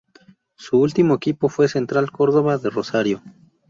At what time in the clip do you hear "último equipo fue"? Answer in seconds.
0.81-1.67